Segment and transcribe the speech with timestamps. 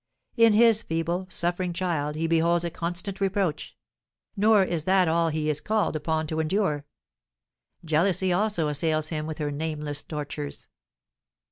[0.35, 3.77] In his feeble, suffering child he beholds a constant reproach;
[4.35, 6.87] nor is that all he is called upon to endure;
[7.85, 10.67] jealousy also assails him with her nameless tortures."